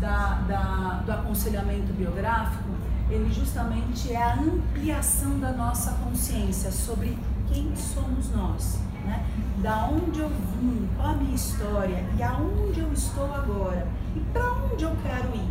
da, 0.00 0.42
da, 0.48 1.02
do 1.04 1.12
aconselhamento 1.12 1.92
biográfico, 1.92 2.70
ele 3.10 3.32
justamente 3.32 4.12
é 4.12 4.22
a 4.22 4.34
ampliação 4.34 5.38
da 5.38 5.52
nossa 5.52 5.92
consciência 6.04 6.70
sobre 6.70 7.16
quem 7.48 7.74
somos 7.76 8.30
nós, 8.30 8.78
né? 9.04 9.24
Da 9.62 9.88
onde 9.88 10.20
eu 10.20 10.28
vim, 10.28 10.88
qual 10.96 11.10
a 11.10 11.14
minha 11.14 11.34
história 11.34 12.04
e 12.18 12.22
aonde 12.22 12.80
eu 12.80 12.92
estou 12.92 13.32
agora 13.32 13.86
e 14.14 14.20
para 14.32 14.52
onde 14.52 14.84
eu 14.84 14.94
quero 15.02 15.28
ir. 15.34 15.48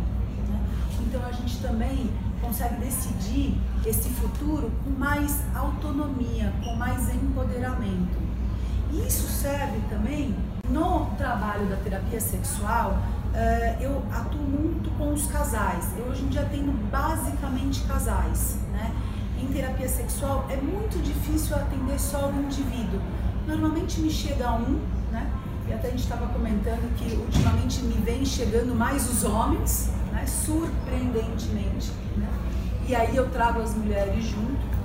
Né? 0.48 0.60
Então 1.00 1.24
a 1.24 1.32
gente 1.32 1.58
também 1.60 2.10
consegue 2.40 2.76
decidir 2.76 3.58
esse 3.84 4.08
futuro 4.10 4.70
com 4.84 4.90
mais 4.90 5.42
autonomia, 5.54 6.52
com 6.62 6.74
mais 6.76 7.12
empoderamento. 7.14 8.26
Isso 8.92 9.26
serve 9.28 9.80
também 9.88 10.34
no 10.68 11.06
trabalho 11.16 11.66
da 11.66 11.76
terapia 11.76 12.20
sexual 12.20 12.98
uh, 13.36 13.82
eu 13.82 14.02
atuo 14.10 14.40
muito 14.40 14.90
com 14.96 15.12
os 15.12 15.26
casais. 15.26 15.86
Eu 15.96 16.06
hoje 16.06 16.24
em 16.24 16.28
dia 16.28 16.44
tenho 16.50 16.72
basicamente 16.90 17.82
casais. 17.82 18.56
Né? 18.72 18.90
Em 19.40 19.46
terapia 19.48 19.88
sexual 19.88 20.46
é 20.48 20.56
muito 20.56 21.00
difícil 21.02 21.54
atender 21.54 22.00
só 22.00 22.30
o 22.30 22.34
indivíduo. 22.34 23.00
Normalmente 23.46 24.00
me 24.00 24.10
chega 24.10 24.52
um, 24.52 24.80
né? 25.12 25.30
E 25.68 25.72
até 25.72 25.88
a 25.88 25.90
gente 25.90 26.02
estava 26.02 26.26
comentando 26.28 26.94
que 26.96 27.14
ultimamente 27.16 27.80
me 27.82 27.94
vem 27.94 28.24
chegando 28.24 28.74
mais 28.74 29.08
os 29.10 29.24
homens, 29.24 29.90
né? 30.12 30.24
surpreendentemente. 30.26 31.92
Né? 32.16 32.28
E 32.88 32.94
aí 32.94 33.16
eu 33.16 33.28
trago 33.30 33.60
as 33.60 33.74
mulheres 33.74 34.24
junto 34.24 34.75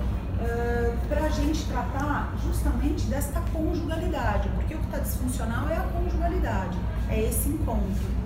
para 1.07 1.25
a 1.25 1.29
gente 1.29 1.65
tratar 1.65 2.33
justamente 2.43 3.05
desta 3.05 3.41
conjugalidade, 3.53 4.49
porque 4.55 4.75
o 4.75 4.77
que 4.77 4.85
está 4.85 4.99
disfuncional 4.99 5.69
é 5.69 5.77
a 5.77 5.83
conjugalidade, 5.83 6.77
é 7.09 7.21
esse 7.21 7.49
encontro 7.49 8.21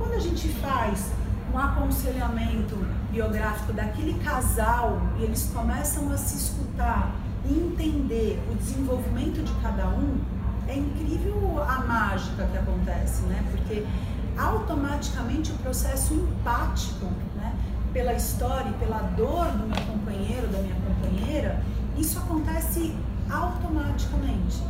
quando 0.00 0.14
a 0.14 0.18
gente 0.18 0.48
faz 0.48 1.12
um 1.52 1.58
aconselhamento 1.58 2.74
biográfico 3.10 3.72
daquele 3.74 4.18
casal 4.24 4.98
e 5.18 5.24
eles 5.24 5.50
começam 5.54 6.10
a 6.10 6.16
se 6.16 6.36
escutar 6.36 7.14
e 7.44 7.52
entender 7.52 8.42
o 8.50 8.54
desenvolvimento 8.54 9.42
de 9.44 9.52
cada 9.60 9.88
um, 9.88 10.18
é 10.66 10.76
incrível 10.76 11.62
a 11.62 11.80
mágica 11.80 12.46
que 12.46 12.56
acontece, 12.56 13.22
né? 13.24 13.44
Porque 13.50 13.86
automaticamente 14.38 15.52
o 15.52 15.54
processo 15.56 16.14
empático, 16.14 17.06
né? 17.36 17.54
Pela 17.92 18.14
história 18.14 18.70
e 18.70 18.74
pela 18.74 18.98
dor 19.16 19.46
do 19.52 19.66
meu 19.66 19.86
companheiro, 19.86 20.46
da 20.48 20.60
minha 20.60 20.74
companheira, 20.76 20.89
isso 22.00 22.18
acontece 22.18 22.94
automaticamente. 23.30 24.62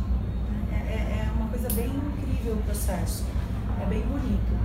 É, 0.71 0.75
é, 0.75 1.27
é 1.27 1.31
uma 1.35 1.47
coisa 1.49 1.67
bem 1.73 1.87
incrível 1.87 2.53
o 2.53 2.63
processo, 2.63 3.25
é 3.81 3.85
bem 3.85 4.01
bonito 4.01 4.61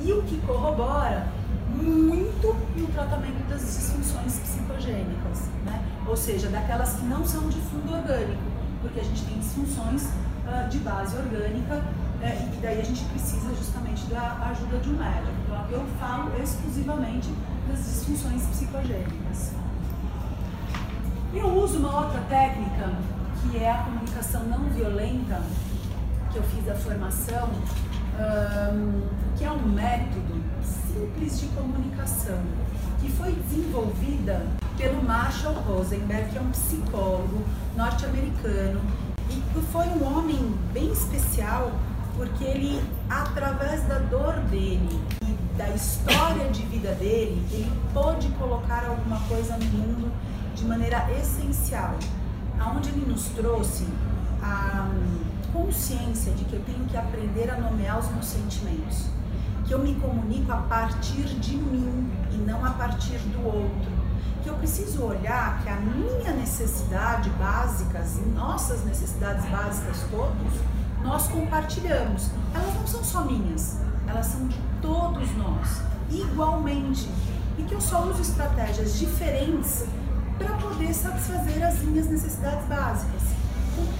e 0.00 0.12
o 0.12 0.22
que 0.22 0.38
corrobora 0.46 1.26
muito 1.74 2.48
o 2.48 2.92
tratamento 2.92 3.48
das 3.48 3.60
disfunções 3.60 4.38
psicogênicas, 4.38 5.48
né? 5.64 5.82
ou 6.06 6.16
seja, 6.16 6.48
daquelas 6.48 6.94
que 6.94 7.04
não 7.06 7.24
são 7.24 7.48
de 7.48 7.58
fundo 7.62 7.92
orgânico, 7.92 8.42
porque 8.80 9.00
a 9.00 9.02
gente 9.02 9.24
tem 9.24 9.38
disfunções 9.38 10.04
uh, 10.04 10.68
de 10.68 10.78
base 10.78 11.16
orgânica 11.16 11.76
uh, 11.76 12.54
e 12.54 12.56
daí 12.60 12.80
a 12.80 12.84
gente 12.84 13.04
precisa 13.06 13.48
justamente 13.54 14.04
da 14.06 14.50
ajuda 14.50 14.78
de 14.78 14.90
um 14.90 14.96
médico. 14.98 15.34
Então 15.46 15.64
eu 15.70 15.84
falo 15.98 16.30
exclusivamente 16.40 17.30
das 17.68 17.78
disfunções 17.78 18.42
psicogênicas. 18.46 19.52
Eu 21.34 21.48
uso 21.48 21.78
uma 21.78 22.04
outra 22.04 22.20
técnica 22.28 22.92
que 23.42 23.58
é 23.58 23.70
a 23.70 23.78
comunicação 23.78 24.44
não 24.44 24.68
violenta, 24.70 25.42
que 26.30 26.38
eu 26.38 26.42
fiz 26.44 26.68
a 26.68 26.74
formação 26.74 27.50
um, 28.72 29.02
que 29.36 29.44
é 29.44 29.50
um 29.50 29.68
método 29.68 30.40
simples 30.62 31.40
de 31.40 31.46
comunicação 31.48 32.40
que 33.00 33.10
foi 33.10 33.32
desenvolvida 33.32 34.46
pelo 34.76 35.02
Marshall 35.02 35.54
Rosenberg, 35.54 36.30
que 36.30 36.38
é 36.38 36.40
um 36.40 36.50
psicólogo 36.50 37.44
norte-americano 37.76 38.80
e 39.28 39.34
que 39.34 39.60
foi 39.72 39.86
um 39.88 40.04
homem 40.04 40.54
bem 40.72 40.92
especial 40.92 41.72
porque 42.16 42.44
ele, 42.44 42.82
através 43.08 43.82
da 43.84 43.98
dor 43.98 44.34
dele 44.50 45.00
e 45.22 45.56
da 45.56 45.68
história 45.70 46.48
de 46.50 46.62
vida 46.66 46.92
dele, 46.94 47.44
ele 47.50 47.72
pôde 47.92 48.28
colocar 48.30 48.84
alguma 48.86 49.20
coisa 49.20 49.56
no 49.56 49.64
mundo 49.64 50.12
de 50.54 50.64
maneira 50.64 51.06
essencial, 51.20 51.94
aonde 52.58 52.90
ele 52.90 53.06
nos 53.06 53.26
trouxe 53.28 53.86
a 54.42 54.88
consciência 55.52 56.32
de 56.32 56.44
que 56.44 56.54
eu 56.54 56.62
tenho 56.62 56.84
que 56.86 56.96
aprender 56.96 57.50
a 57.50 57.56
nomear 57.56 57.98
os 57.98 58.10
meus 58.10 58.26
sentimentos, 58.26 59.06
que 59.64 59.72
eu 59.72 59.78
me 59.78 59.94
comunico 59.94 60.52
a 60.52 60.58
partir 60.58 61.22
de 61.22 61.56
mim 61.56 62.10
e 62.32 62.36
não 62.36 62.64
a 62.64 62.70
partir 62.70 63.18
do 63.18 63.44
outro, 63.46 63.92
que 64.42 64.48
eu 64.48 64.54
preciso 64.56 65.02
olhar 65.02 65.62
que 65.62 65.68
a 65.70 65.76
minha 65.76 66.32
necessidade 66.32 67.30
básica, 67.30 67.98
as 67.98 68.20
nossas 68.34 68.84
necessidades 68.84 69.44
básicas 69.46 70.04
todos, 70.10 70.52
nós 71.04 71.28
compartilhamos. 71.28 72.30
Elas 72.54 72.74
não 72.74 72.86
são 72.86 73.04
só 73.04 73.24
minhas, 73.24 73.78
elas 74.08 74.26
são 74.26 74.48
de 74.48 74.58
todos 74.82 75.36
nós, 75.36 75.82
igualmente. 76.10 77.08
E 77.56 77.62
que 77.62 77.74
eu 77.74 77.80
só 77.80 78.02
uso 78.02 78.22
estratégias 78.22 78.98
diferentes 78.98 79.84
para 80.38 80.56
poder 80.56 80.92
satisfazer 80.92 81.62
as 81.62 81.80
minhas 81.82 82.06
necessidades 82.08 82.66
básicas 82.66 83.34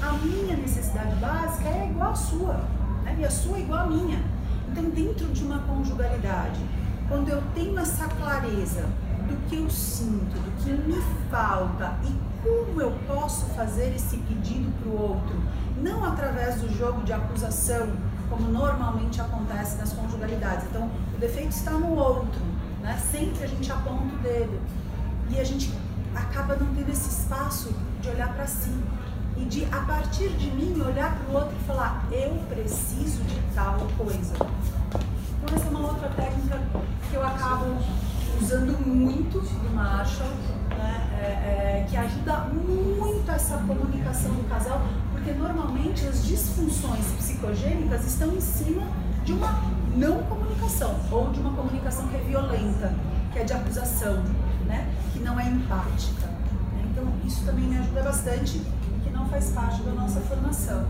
a 0.02 0.12
minha 0.12 0.56
necessidade 0.56 1.14
básica 1.16 1.68
é 1.68 1.88
igual 1.90 2.10
à 2.10 2.14
sua, 2.14 2.54
né? 3.04 3.16
e 3.18 3.24
a 3.24 3.30
sua 3.30 3.56
é 3.56 3.60
igual 3.60 3.80
à 3.80 3.86
minha. 3.86 4.22
Então, 4.70 4.84
dentro 4.90 5.26
de 5.26 5.44
uma 5.44 5.58
conjugalidade, 5.60 6.60
quando 7.08 7.28
eu 7.28 7.42
tenho 7.54 7.78
essa 7.78 8.06
clareza 8.08 8.82
do 9.28 9.48
que 9.48 9.56
eu 9.56 9.68
sinto, 9.70 10.34
do 10.34 10.62
que 10.62 10.70
me 10.70 11.00
falta 11.30 11.96
e 12.04 12.33
como 12.44 12.78
eu 12.78 12.92
posso 13.06 13.46
fazer 13.56 13.94
esse 13.94 14.18
pedido 14.18 14.70
para 14.78 14.90
o 14.90 15.00
outro, 15.00 15.42
não 15.78 16.04
através 16.04 16.60
do 16.60 16.68
jogo 16.76 17.02
de 17.02 17.12
acusação, 17.12 17.88
como 18.28 18.48
normalmente 18.50 19.20
acontece 19.20 19.76
nas 19.78 19.94
conjugalidades. 19.94 20.66
Então, 20.66 20.90
o 21.14 21.18
defeito 21.18 21.52
está 21.52 21.70
no 21.72 21.94
outro, 21.94 22.40
né? 22.82 23.00
sempre 23.10 23.44
a 23.44 23.46
gente 23.46 23.72
aponta 23.72 24.14
o 24.14 24.18
dedo 24.18 24.60
e 25.30 25.40
a 25.40 25.44
gente 25.44 25.72
acaba 26.14 26.54
não 26.56 26.66
tendo 26.74 26.90
esse 26.90 27.08
espaço 27.08 27.74
de 28.02 28.10
olhar 28.10 28.32
para 28.34 28.46
si 28.46 28.72
e 29.36 29.44
de, 29.46 29.64
a 29.64 29.80
partir 29.80 30.28
de 30.28 30.50
mim, 30.50 30.80
olhar 30.80 31.16
para 31.16 31.32
o 31.32 31.34
outro 31.34 31.56
e 31.58 31.64
falar: 31.64 32.06
eu 32.12 32.34
preciso 32.48 33.22
de 33.24 33.40
tal 33.54 33.78
coisa. 33.96 34.34
Então, 34.34 35.56
essa 35.56 35.66
é 35.66 35.70
uma 35.70 35.88
outra 35.88 36.08
técnica 36.10 36.60
que 37.10 37.16
eu 37.16 37.26
acabo 37.26 37.78
usando 38.40 38.78
muito 38.86 39.40
do 39.40 39.74
Marshall, 39.74 40.28
né? 40.70 41.04
é, 41.20 41.26
é, 41.26 41.53
essa 43.54 43.58
comunicação 43.58 44.32
do 44.32 44.48
casal, 44.48 44.82
porque 45.12 45.32
normalmente 45.32 46.06
as 46.06 46.24
disfunções 46.24 47.06
psicogênicas 47.18 48.04
estão 48.04 48.34
em 48.34 48.40
cima 48.40 48.82
de 49.24 49.32
uma 49.32 49.62
não 49.96 50.22
comunicação 50.24 50.98
ou 51.10 51.30
de 51.30 51.40
uma 51.40 51.52
comunicação 51.52 52.08
que 52.08 52.16
é 52.16 52.20
violenta, 52.20 52.92
que 53.32 53.38
é 53.38 53.44
de 53.44 53.52
acusação, 53.52 54.22
né? 54.66 54.92
que 55.12 55.20
não 55.20 55.38
é 55.38 55.48
empática. 55.48 56.28
Então, 56.90 57.04
isso 57.24 57.44
também 57.44 57.64
me 57.64 57.78
ajuda 57.78 58.02
bastante 58.02 58.60
não 59.12 59.28
faz 59.28 59.50
parte 59.50 59.80
da 59.82 59.92
nossa 59.92 60.20
formação. 60.20 60.84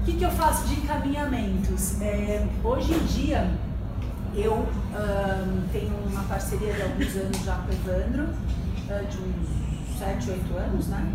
O 0.00 0.04
que, 0.04 0.12
que 0.12 0.24
eu 0.24 0.30
faço 0.30 0.68
de 0.68 0.80
encaminhamentos? 0.80 2.00
É, 2.00 2.46
hoje 2.62 2.94
em 2.94 3.04
dia, 3.04 3.50
eu 4.34 4.54
um, 4.54 5.68
tenho 5.72 5.92
uma 6.06 6.22
parceria 6.22 6.72
de 6.72 6.82
alguns 6.82 7.16
anos 7.16 7.44
já 7.44 7.56
com 7.56 7.68
o 7.68 7.74
Evandro, 7.74 8.24
uh, 8.24 9.06
de 9.06 9.18
uns 9.18 9.68
7, 9.98 10.30
8 10.30 10.56
anos, 10.56 10.86
né? 10.86 11.12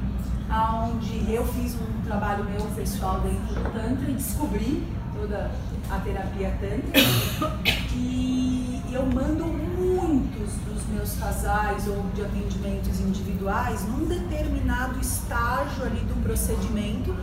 Onde 0.85 1.33
eu 1.33 1.45
fiz 1.53 1.75
um 1.75 2.01
trabalho 2.06 2.44
meu 2.44 2.62
pessoal 2.75 3.21
dentro 3.21 3.56
do 3.56 3.74
Tantra 3.74 4.12
e 4.12 4.13
descobri 4.13 4.88
toda 5.15 5.50
a 5.89 6.00
terapia 6.00 6.53
Tantra. 6.59 7.01
E 7.95 8.81
eu 8.91 9.06
mando 9.06 9.45
muitos 9.45 10.53
dos 10.65 10.85
meus 10.94 11.15
casais 11.15 11.88
ou 11.88 12.03
de 12.13 12.24
atendimentos 12.24 13.00
individuais 13.00 13.88
num 13.88 14.06
determinado 14.06 15.00
estágio 15.00 15.86
ali 15.86 16.01
do 16.01 16.21
procedimento 16.21 17.15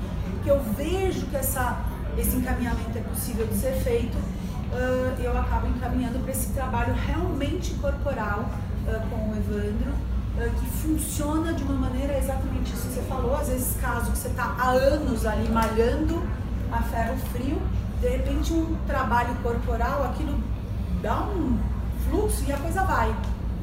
que 0.42 0.48
eu 0.48 0.60
vejo 0.74 1.26
que 1.26 1.36
essa, 1.36 1.84
esse 2.16 2.36
encaminhamento 2.36 2.96
é 2.96 3.02
possível 3.02 3.46
de 3.46 3.54
ser 3.54 3.74
feito 3.82 4.16
eu 5.22 5.36
acabo 5.36 5.66
encaminhando 5.66 6.20
para 6.20 6.30
esse 6.30 6.52
trabalho 6.52 6.94
realmente 6.94 7.74
corporal 7.74 8.48
com 9.10 9.30
o 9.30 9.36
Evandro, 9.36 9.92
que 10.48 10.66
funciona 10.66 11.52
de 11.52 11.62
uma 11.62 11.74
maneira 11.74 12.16
exatamente 12.16 12.72
isso 12.72 12.88
que 12.88 12.94
você 12.94 13.02
falou. 13.02 13.36
Às 13.36 13.48
vezes, 13.48 13.76
caso 13.80 14.10
que 14.12 14.18
você 14.18 14.28
está 14.28 14.54
há 14.58 14.70
anos 14.70 15.26
ali 15.26 15.48
malhando 15.48 16.22
a 16.72 16.82
ferro 16.82 17.16
frio, 17.32 17.60
de 18.00 18.08
repente 18.08 18.52
um 18.52 18.76
trabalho 18.86 19.34
corporal, 19.42 20.04
aquilo 20.04 20.38
dá 21.02 21.22
um 21.22 21.58
fluxo 22.08 22.44
e 22.46 22.52
a 22.52 22.56
coisa 22.56 22.82
vai, 22.84 23.14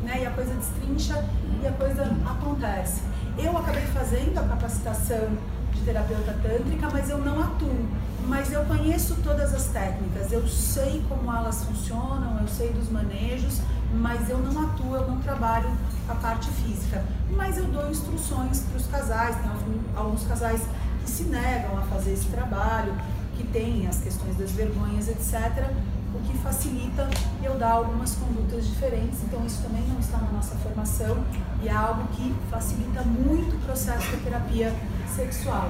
né? 0.04 0.22
E 0.22 0.26
a 0.26 0.32
coisa 0.32 0.54
destrincha 0.54 1.24
e 1.62 1.68
a 1.68 1.72
coisa 1.72 2.04
acontece. 2.26 3.02
Eu 3.38 3.58
acabei 3.58 3.86
fazendo 3.88 4.38
a 4.40 4.44
capacitação 4.44 5.30
de 5.74 5.82
terapeuta 5.82 6.36
tântrica, 6.42 6.90
mas 6.92 7.10
eu 7.10 7.18
não 7.20 7.42
atuo. 7.42 7.88
Mas 8.28 8.52
eu 8.52 8.64
conheço 8.66 9.16
todas 9.24 9.54
as 9.54 9.68
técnicas, 9.68 10.32
eu 10.34 10.46
sei 10.48 11.04
como 11.08 11.32
elas 11.34 11.64
funcionam, 11.64 12.46
sei 12.58 12.74
dos 12.74 12.90
manejos, 12.90 13.62
mas 13.94 14.30
eu 14.30 14.40
não 14.40 14.64
atuo, 14.64 14.96
eu 14.96 15.08
não 15.08 15.20
trabalho 15.22 15.70
a 16.10 16.16
parte 16.16 16.50
física. 16.50 17.04
Mas 17.32 17.58
eu 17.58 17.66
dou 17.66 17.90
instruções 17.90 18.62
para 18.62 18.78
os 18.78 18.88
casais, 18.88 19.36
tem 19.36 19.52
alguns 19.96 20.24
casais 20.24 20.62
que 21.04 21.10
se 21.10 21.24
negam 21.24 21.78
a 21.78 21.82
fazer 21.84 22.14
esse 22.14 22.26
trabalho, 22.28 22.94
que 23.36 23.44
tem 23.46 23.88
as 23.88 24.00
questões 24.00 24.36
das 24.36 24.52
vergonhas, 24.52 25.08
etc 25.08 25.72
o 26.14 26.20
que 26.20 26.38
facilita 26.40 27.08
eu 27.44 27.58
dar 27.58 27.72
algumas 27.72 28.16
condutas 28.16 28.66
diferentes. 28.68 29.20
Então, 29.24 29.46
isso 29.46 29.62
também 29.62 29.84
não 29.88 30.00
está 30.00 30.18
na 30.18 30.32
nossa 30.32 30.56
formação 30.56 31.24
e 31.62 31.68
é 31.68 31.72
algo 31.72 32.08
que 32.14 32.34
facilita 32.50 33.04
muito 33.04 33.56
o 33.56 33.60
processo 33.60 34.10
de 34.12 34.18
terapia 34.24 34.74
sexual. 35.16 35.70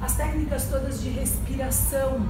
As 0.00 0.16
técnicas 0.16 0.68
todas 0.68 1.00
de 1.00 1.10
respiração 1.10 2.26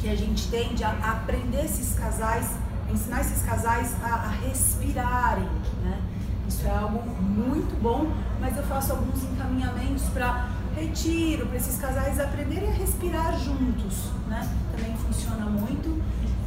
que 0.00 0.08
a 0.08 0.16
gente 0.16 0.48
tem, 0.48 0.74
de 0.74 0.84
aprender 0.84 1.64
esses 1.64 1.94
casais, 1.94 2.46
ensinar 2.92 3.20
esses 3.20 3.42
casais 3.42 3.94
a, 4.02 4.14
a 4.14 4.28
respirarem, 4.28 5.48
né? 5.82 6.00
Isso 6.46 6.66
é 6.66 6.70
algo 6.70 7.02
muito 7.20 7.80
bom, 7.80 8.12
mas 8.40 8.56
eu 8.56 8.62
faço 8.64 8.92
alguns 8.92 9.22
encaminhamentos 9.24 10.04
para 10.10 10.48
retiro, 10.76 11.46
para 11.46 11.56
esses 11.56 11.78
casais 11.78 12.20
aprenderem 12.20 12.68
a 12.68 12.72
respirar 12.72 13.38
juntos, 13.38 14.10
né? 14.28 14.48
Também 14.76 14.96
funciona 14.96 15.46
muito. 15.46 16.02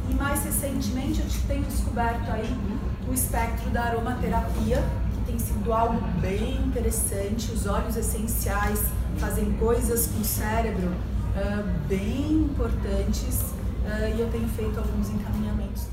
E 0.08 0.14
mais 0.14 0.44
recentemente 0.44 1.20
eu 1.20 1.26
tenho 1.48 1.64
descoberto 1.64 2.30
aí 2.30 2.48
o 3.08 3.12
espectro 3.12 3.70
da 3.70 3.84
aromaterapia, 3.84 4.82
que 5.14 5.32
tem 5.32 5.38
sido 5.38 5.72
algo 5.72 6.00
bem 6.20 6.56
interessante. 6.64 7.50
Os 7.50 7.66
óleos 7.66 7.96
essenciais 7.96 8.84
fazem 9.18 9.52
coisas 9.54 10.06
com 10.06 10.20
o 10.20 10.24
cérebro 10.24 10.88
uh, 10.88 11.88
bem 11.88 12.32
importantes 12.32 13.40
uh, 13.40 14.16
e 14.16 14.20
eu 14.20 14.30
tenho 14.30 14.48
feito 14.48 14.78
alguns 14.78 15.10
encaminhamentos 15.10 15.86